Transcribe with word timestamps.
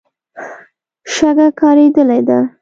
شګه 1.13 1.47
کارېدلې 1.59 2.19
ده. 2.27 2.39